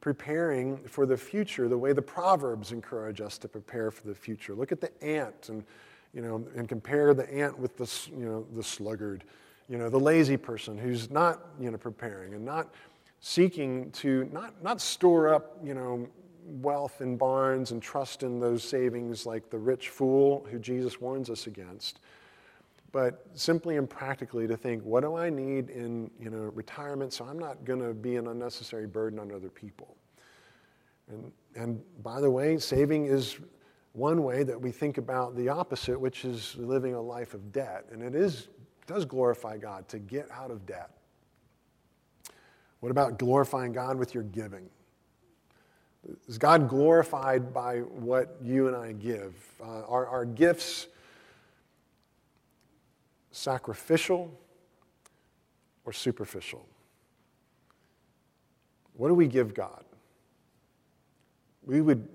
[0.00, 4.54] preparing for the future the way the Proverbs encourage us to prepare for the future.
[4.54, 5.64] Look at the ant and,
[6.12, 9.24] you know, and compare the ant with the, you know, the sluggard,
[9.68, 12.72] you know, the lazy person who's not you know, preparing and not
[13.20, 16.06] seeking to not, not store up you know,
[16.44, 21.30] wealth in barns and trust in those savings like the rich fool who Jesus warns
[21.30, 22.00] us against
[22.92, 27.24] but simply and practically to think, what do I need in you know, retirement so
[27.24, 29.96] I'm not going to be an unnecessary burden on other people?
[31.08, 33.38] And, and by the way, saving is
[33.92, 37.86] one way that we think about the opposite, which is living a life of debt.
[37.90, 38.48] And it is,
[38.86, 40.90] does glorify God to get out of debt.
[42.80, 44.68] What about glorifying God with your giving?
[46.28, 49.34] Is God glorified by what you and I give?
[49.60, 50.88] Uh, are our gifts
[53.36, 54.32] sacrificial
[55.84, 56.66] or superficial?
[58.94, 59.84] What do we give God?
[61.64, 62.08] We would,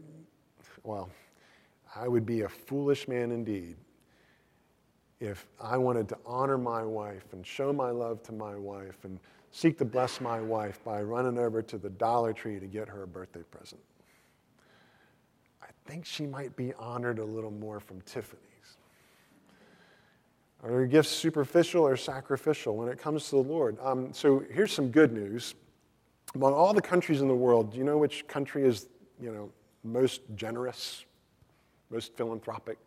[0.84, 1.10] well,
[1.96, 3.76] I would be a foolish man indeed
[5.20, 9.20] if I wanted to honor my wife and show my love to my wife and
[9.52, 13.04] seek to bless my wife by running over to the Dollar Tree to get her
[13.04, 13.82] a birthday present.
[15.62, 18.42] I think she might be honored a little more from Tiffany.
[20.64, 23.78] Are your gifts superficial or sacrificial when it comes to the Lord?
[23.82, 25.56] Um, so here's some good news.
[26.36, 28.88] Among all the countries in the world, do you know which country is,
[29.20, 29.52] you know,
[29.84, 31.06] most generous,
[31.90, 32.78] most philanthropic?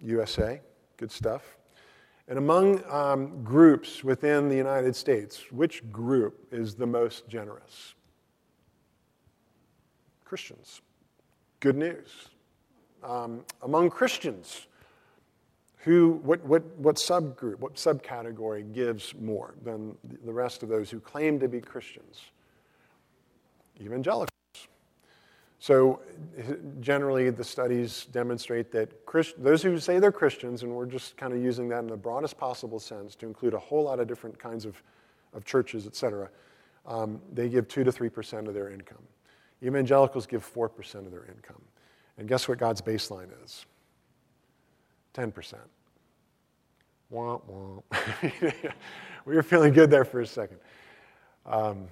[0.00, 0.60] USA.
[0.98, 1.56] Good stuff.
[2.28, 7.94] And among um, groups within the United States, which group is the most generous?
[10.24, 10.80] Christians.
[11.60, 12.28] Good news.
[13.02, 14.66] Um, among Christians,
[15.82, 21.00] who, what, what, what subgroup, what subcategory gives more than the rest of those who
[21.00, 22.20] claim to be Christians?
[23.80, 24.28] Evangelicals.
[25.58, 26.00] So,
[26.80, 31.32] generally, the studies demonstrate that Christ, those who say they're Christians, and we're just kind
[31.32, 34.38] of using that in the broadest possible sense to include a whole lot of different
[34.38, 34.80] kinds of,
[35.34, 36.28] of churches, et cetera,
[36.86, 39.02] um, they give 2 to 3% of their income.
[39.64, 41.62] Evangelicals give 4% of their income.
[42.18, 43.66] And guess what God's baseline is?
[45.14, 45.54] 10%.
[47.12, 48.72] Womp, womp.
[49.26, 50.58] we were feeling good there for a second.
[51.44, 51.86] Um,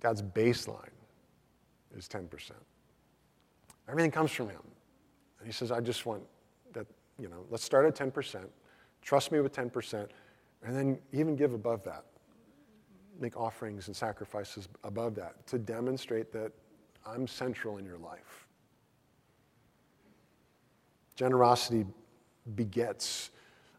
[0.00, 0.88] God's baseline
[1.96, 2.52] is 10%.
[3.88, 4.62] Everything comes from Him.
[5.38, 6.22] And He says, I just want
[6.72, 6.86] that,
[7.18, 8.44] you know, let's start at 10%,
[9.02, 10.08] trust me with 10%,
[10.62, 12.04] and then even give above that.
[13.20, 16.52] Make offerings and sacrifices above that to demonstrate that
[17.06, 18.46] I'm central in your life.
[21.16, 21.84] Generosity
[22.56, 23.30] begets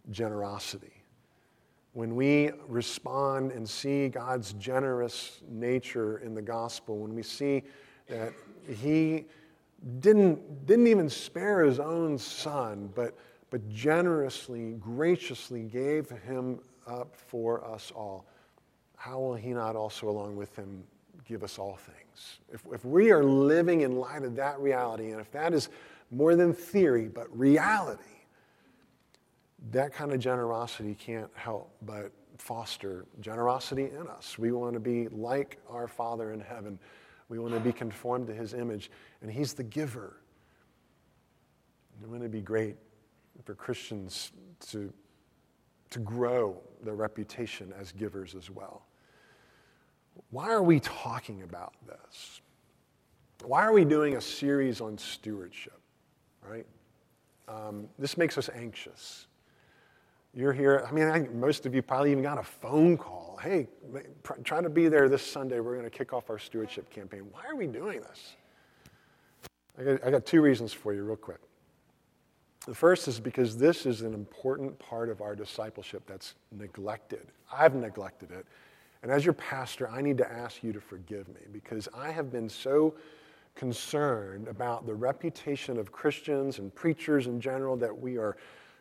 [0.09, 0.93] generosity.
[1.93, 7.63] When we respond and see God's generous nature in the gospel, when we see
[8.07, 8.33] that
[8.81, 9.25] He
[9.99, 13.17] didn't, didn't even spare His own Son, but,
[13.49, 18.25] but generously, graciously gave Him up for us all,
[18.95, 20.83] how will He not also, along with Him,
[21.25, 22.39] give us all things?
[22.53, 25.67] If, if we are living in light of that reality, and if that is
[26.09, 28.03] more than theory, but reality,
[29.69, 34.39] that kind of generosity can't help but foster generosity in us.
[34.39, 36.79] We want to be like our Father in heaven.
[37.29, 38.89] We want to be conformed to his image,
[39.21, 40.17] and he's the giver.
[42.01, 42.75] Wouldn't it be great
[43.43, 44.31] for Christians
[44.71, 44.91] to,
[45.91, 48.85] to grow their reputation as givers as well?
[50.31, 52.41] Why are we talking about this?
[53.43, 55.79] Why are we doing a series on stewardship,
[56.47, 56.65] right?
[57.47, 59.27] Um, this makes us anxious.
[60.33, 60.85] You're here.
[60.87, 63.37] I mean, I most of you probably even got a phone call.
[63.41, 63.67] Hey,
[64.43, 65.59] try to be there this Sunday.
[65.59, 67.27] We're going to kick off our stewardship campaign.
[67.31, 68.35] Why are we doing this?
[69.77, 71.39] I got, I got two reasons for you, real quick.
[72.65, 77.27] The first is because this is an important part of our discipleship that's neglected.
[77.51, 78.45] I've neglected it.
[79.03, 82.31] And as your pastor, I need to ask you to forgive me because I have
[82.31, 82.93] been so
[83.55, 88.37] concerned about the reputation of Christians and preachers in general that we are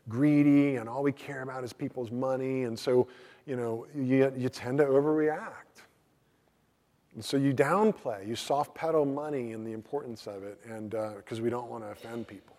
[0.08, 2.64] greedy and all we care about is people's money.
[2.64, 3.08] And so,
[3.46, 5.82] you know, you, you tend to overreact.
[7.14, 11.40] And so you downplay, you soft pedal money and the importance of it, and because
[11.40, 12.49] uh, we don't want to offend people.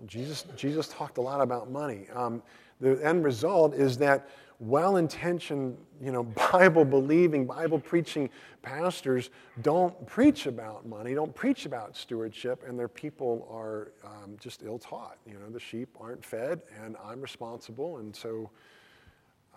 [0.00, 2.06] Well, Jesus, Jesus talked a lot about money.
[2.14, 2.42] Um,
[2.80, 6.22] the end result is that well-intentioned, you know,
[6.52, 8.30] Bible-believing, Bible-preaching
[8.62, 9.28] pastors
[9.60, 15.18] don't preach about money, don't preach about stewardship, and their people are um, just ill-taught.
[15.26, 18.48] You know, the sheep aren't fed, and I'm responsible, and so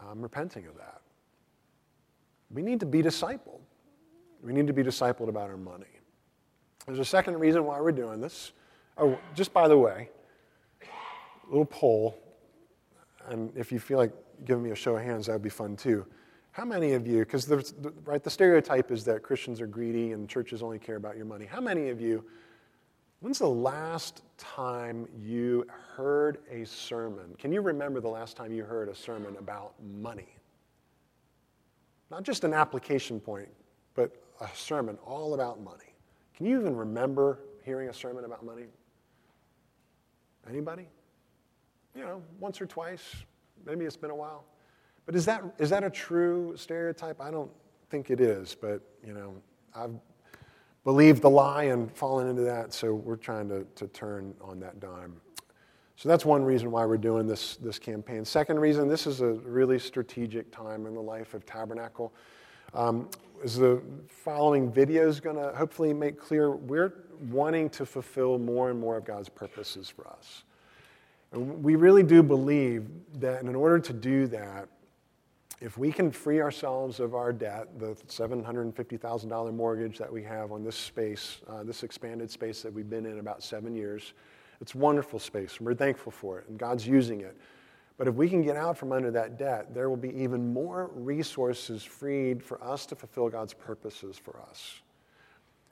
[0.06, 1.00] I'm repenting of that.
[2.52, 3.62] We need to be discipled.
[4.44, 5.86] We need to be discipled about our money.
[6.86, 8.52] There's a second reason why we're doing this.
[8.98, 10.10] Oh, just by the way,
[11.54, 12.18] little poll,
[13.28, 14.12] and if you feel like
[14.44, 16.06] giving me a show of hands, that would be fun too.
[16.52, 20.28] How many of you, because the, right, the stereotype is that Christians are greedy and
[20.28, 21.46] churches only care about your money.
[21.46, 22.26] How many of you,
[23.22, 27.36] when's the last time you heard a sermon?
[27.38, 30.38] Can you remember the last time you heard a sermon about money?
[32.12, 33.50] Not just an application point,
[33.96, 35.96] but a sermon all about money.
[36.36, 38.66] Can you even remember hearing a sermon about money?
[40.50, 40.88] Anybody?
[41.96, 43.16] You know, once or twice.
[43.66, 44.46] Maybe it's been a while.
[45.06, 47.22] But is that, is that a true stereotype?
[47.22, 47.52] I don't
[47.90, 49.36] think it is, but, you know,
[49.76, 49.94] I've
[50.84, 54.80] believed the lie and fallen into that, so we're trying to, to turn on that
[54.80, 55.16] dime.
[55.96, 58.26] So that's one reason why we're doing this, this campaign.
[58.26, 62.14] Second reason, this is a really strategic time in the life of Tabernacle.
[62.74, 63.10] Um,
[63.44, 66.94] is the following video is going to hopefully make clear we're
[67.30, 70.44] wanting to fulfill more and more of God's purposes for us.
[71.34, 74.70] And we really do believe that in order to do that,
[75.60, 80.64] if we can free ourselves of our debt, the $750,000 mortgage that we have on
[80.64, 84.14] this space, uh, this expanded space that we've been in about seven years,
[84.62, 87.36] it's wonderful space, and we're thankful for it, and God's using it.
[87.98, 90.92] But if we can get out from under that debt, there will be even more
[90.94, 94.82] resources freed for us to fulfill God's purposes for us.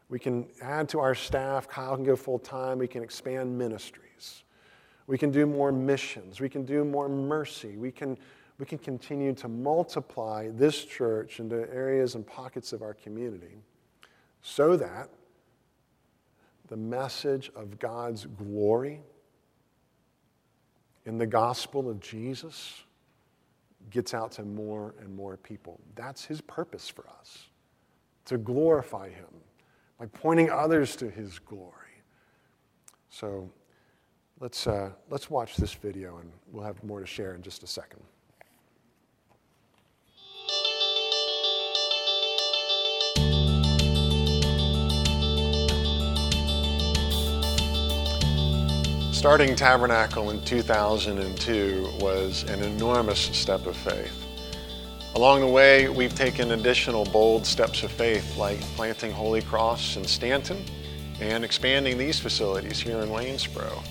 [0.10, 1.68] We can add to our staff.
[1.68, 2.78] Kyle can go full time.
[2.78, 4.44] We can expand ministries.
[5.08, 6.40] We can do more missions.
[6.40, 7.78] We can do more mercy.
[7.78, 8.18] We can,
[8.60, 13.58] we can continue to multiply this church into areas and pockets of our community
[14.42, 15.10] so that
[16.70, 19.02] the message of God's glory
[21.06, 22.84] in the gospel of Jesus
[23.90, 25.80] gets out to more and more people.
[25.96, 27.48] That's his purpose for us
[28.26, 29.28] to glorify him
[30.00, 31.72] by pointing others to his glory.
[33.10, 33.50] So
[34.42, 37.68] let's, uh, let's watch this video and we'll have more to share in just a
[37.68, 38.02] second.
[49.14, 54.26] Starting Tabernacle in 2002 was an enormous step of faith.
[55.14, 60.06] Along the way, we've taken additional bold steps of faith like planting Holy Cross in
[60.06, 60.66] Staunton
[61.20, 63.84] and expanding these facilities here in Waynesboro.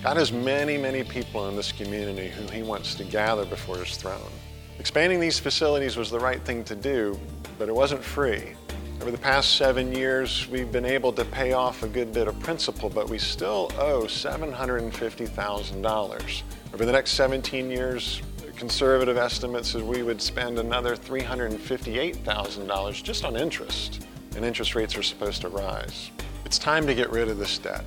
[0.00, 3.96] God has many, many people in this community who He wants to gather before His
[3.96, 4.30] throne.
[4.78, 7.18] Expanding these facilities was the right thing to do,
[7.58, 8.54] but it wasn't free.
[9.00, 12.38] Over the past seven years, we've been able to pay off a good bit of
[12.38, 16.42] principal, but we still owe $750,000.
[16.74, 18.22] Over the next 17 years,
[18.54, 25.02] conservative estimates is we would spend another $358,000 just on interest, and interest rates are
[25.02, 26.12] supposed to rise.
[26.44, 27.84] It's time to get rid of this debt.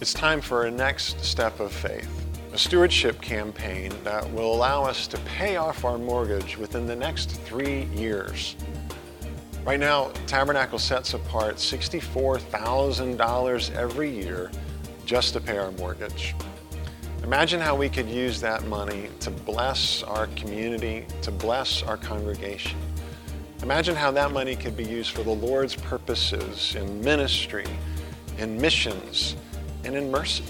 [0.00, 2.10] It's time for a next step of faith,
[2.52, 7.40] a stewardship campaign that will allow us to pay off our mortgage within the next
[7.42, 8.56] three years.
[9.64, 14.50] Right now, Tabernacle sets apart $64,000 every year
[15.06, 16.34] just to pay our mortgage.
[17.22, 22.80] Imagine how we could use that money to bless our community, to bless our congregation.
[23.62, 27.66] Imagine how that money could be used for the Lord's purposes in ministry,
[28.38, 29.36] in missions,
[29.84, 30.44] and in mercy.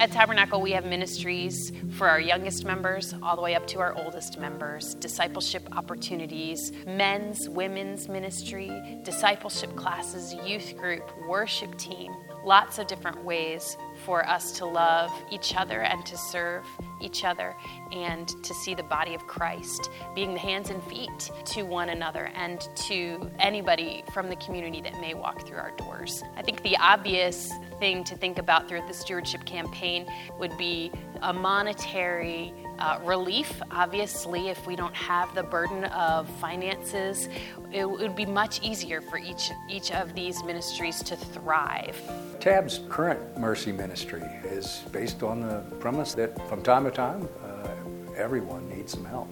[0.00, 3.94] At Tabernacle, we have ministries for our youngest members all the way up to our
[3.94, 12.14] oldest members, discipleship opportunities, men's, women's ministry, discipleship classes, youth group, worship team,
[12.46, 16.64] lots of different ways for us to love each other and to serve
[17.00, 17.56] each other
[17.92, 22.30] and to see the body of Christ being the hands and feet to one another
[22.34, 26.22] and to anybody from the community that may walk through our doors.
[26.36, 30.06] I think the obvious thing to think about throughout the stewardship campaign
[30.38, 30.92] would be
[31.22, 33.60] a monetary uh, relief.
[33.70, 37.28] Obviously, if we don't have the burden of finances,
[37.72, 42.00] it would be much easier for each, each of these ministries to thrive.
[42.40, 47.68] TAB's current mercy ministry is based on the premise that from time to time, uh,
[48.16, 49.28] everyone needs some help.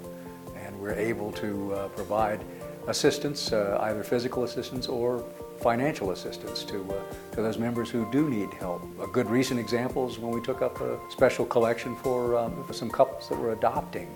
[0.57, 2.45] And we're able to uh, provide
[2.87, 5.25] assistance, uh, either physical assistance or
[5.61, 8.83] financial assistance to, uh, to those members who do need help.
[9.01, 12.73] A good recent example is when we took up a special collection for, um, for
[12.73, 14.09] some couples that were adopting.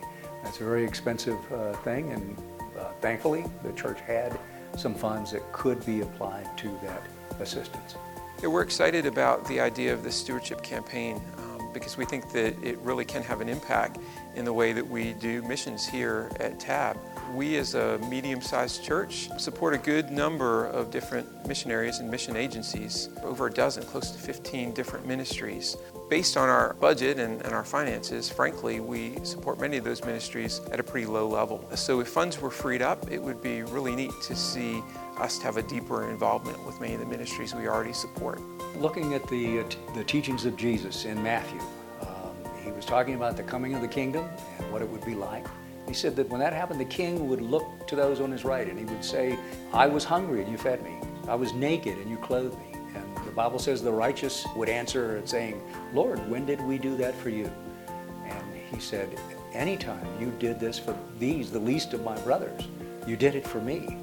[0.44, 2.36] That's a very expensive uh, thing, and
[2.78, 4.38] uh, thankfully the church had
[4.76, 7.02] some funds that could be applied to that
[7.40, 7.96] assistance.
[8.42, 12.54] Yeah, we're excited about the idea of the stewardship campaign um, because we think that
[12.62, 13.98] it really can have an impact
[14.34, 16.98] in the way that we do missions here at TAB.
[17.34, 22.36] We, as a medium sized church, support a good number of different missionaries and mission
[22.36, 25.76] agencies, over a dozen, close to 15 different ministries.
[26.10, 30.60] Based on our budget and, and, our finances, frankly, we support many of those ministries
[30.70, 31.66] at a pretty low level.
[31.74, 34.82] So, if funds were freed up, it would be really neat to see
[35.18, 38.40] us have a deeper involvement with many of the ministries we already support.
[38.76, 39.64] Looking at the, uh,
[39.94, 41.60] the teachings of Jesus in Matthew,
[42.00, 45.14] um, he was talking about the coming of the kingdom and what it would be
[45.14, 45.46] like.
[45.86, 48.66] He said that when that happened, the king would look to those on his right
[48.66, 49.38] and he would say,
[49.72, 50.96] I was hungry and you fed me.
[51.28, 52.78] I was naked and you clothed me.
[52.94, 55.60] And the Bible says the righteous would answer saying,
[55.92, 57.50] Lord, when did we do that for you?
[58.24, 59.18] And he said,
[59.52, 62.68] Anytime you did this for these, the least of my brothers,
[63.06, 63.98] you did it for me.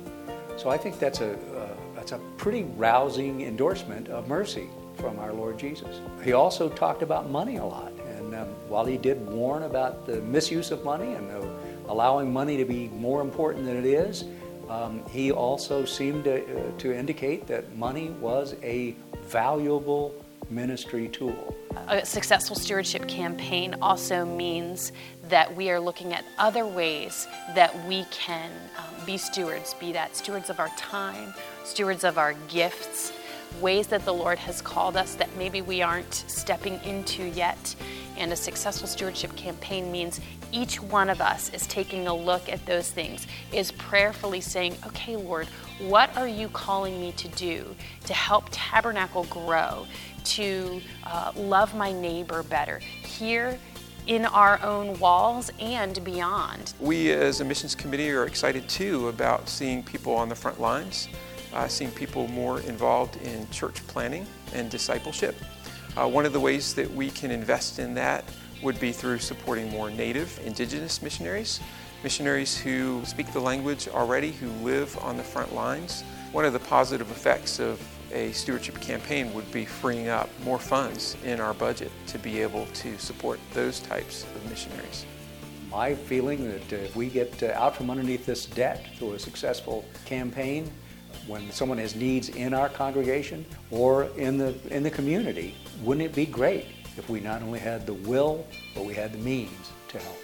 [0.57, 1.68] So I think that's a, uh,
[2.09, 6.01] that's a pretty rousing endorsement of mercy from our Lord Jesus.
[6.23, 7.91] He also talked about money a lot.
[8.17, 11.47] And um, while he did warn about the misuse of money and the
[11.87, 14.25] allowing money to be more important than it is,
[14.69, 18.95] um, he also seemed to, uh, to indicate that money was a
[19.25, 20.13] valuable
[20.49, 21.55] ministry tool.
[21.87, 24.91] A successful stewardship campaign also means
[25.29, 30.15] that we are looking at other ways that we can um, be stewards, be that
[30.15, 33.13] stewards of our time, stewards of our gifts,
[33.61, 37.75] ways that the Lord has called us that maybe we aren't stepping into yet.
[38.17, 40.19] And a successful stewardship campaign means
[40.51, 45.15] each one of us is taking a look at those things, is prayerfully saying, okay,
[45.15, 45.47] Lord,
[45.79, 47.75] what are you calling me to do
[48.05, 49.85] to help Tabernacle grow,
[50.25, 53.59] to uh, love my neighbor better here
[54.09, 56.73] in our own walls and beyond?
[56.79, 61.07] We, as a missions committee, are excited too about seeing people on the front lines,
[61.53, 65.35] uh, seeing people more involved in church planning and discipleship.
[65.95, 68.25] Uh, one of the ways that we can invest in that
[68.63, 71.59] would be through supporting more native indigenous missionaries,
[72.03, 76.03] missionaries who speak the language already, who live on the front lines.
[76.31, 77.79] One of the positive effects of
[78.11, 82.65] a stewardship campaign would be freeing up more funds in our budget to be able
[82.67, 85.05] to support those types of missionaries.
[85.71, 89.85] My feeling that if we get uh, out from underneath this debt through a successful
[90.05, 90.71] campaign,
[91.27, 96.15] when someone has needs in our congregation or in the in the community, wouldn't it
[96.15, 96.65] be great
[96.97, 100.17] if we not only had the will, but we had the means to help.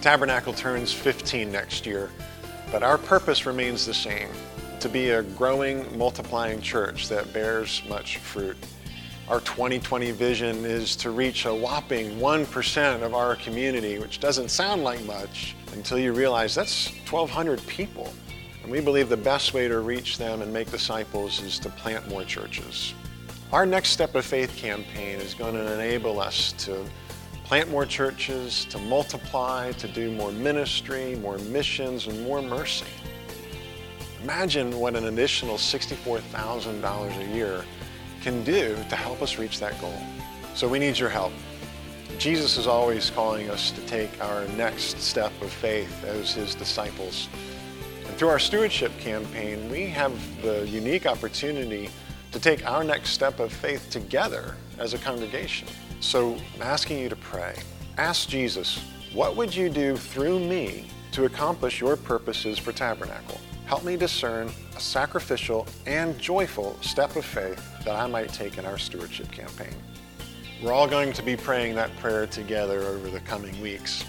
[0.00, 2.10] Tabernacle turns 15 next year,
[2.70, 4.28] but our purpose remains the same
[4.80, 8.56] to be a growing, multiplying church that bears much fruit.
[9.28, 14.84] Our 2020 vision is to reach a whopping 1% of our community, which doesn't sound
[14.84, 18.12] like much until you realize that's 1,200 people.
[18.62, 22.08] And we believe the best way to reach them and make disciples is to plant
[22.08, 22.94] more churches.
[23.52, 26.84] Our Next Step of Faith campaign is going to enable us to
[27.44, 32.84] plant more churches, to multiply, to do more ministry, more missions, and more mercy.
[34.22, 37.64] Imagine what an additional $64,000 a year
[38.20, 39.98] can do to help us reach that goal.
[40.54, 41.32] So we need your help.
[42.18, 47.28] Jesus is always calling us to take our next step of faith as his disciples.
[48.06, 50.12] And through our stewardship campaign, we have
[50.42, 51.88] the unique opportunity
[52.32, 55.68] to take our next step of faith together as a congregation.
[56.00, 57.54] So I'm asking you to pray.
[57.98, 58.80] Ask Jesus,
[59.12, 63.40] what would you do through me to accomplish your purposes for Tabernacle?
[63.68, 68.64] Help me discern a sacrificial and joyful step of faith that I might take in
[68.64, 69.74] our stewardship campaign.
[70.62, 74.06] We're all going to be praying that prayer together over the coming weeks.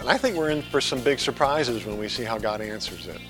[0.00, 3.06] And I think we're in for some big surprises when we see how God answers
[3.06, 3.20] it.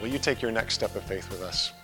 [0.00, 1.74] Will you take your next step of faith with us?